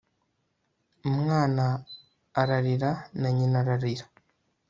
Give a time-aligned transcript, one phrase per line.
[1.09, 1.65] umwana
[2.41, 4.05] ararira, na nyina ararira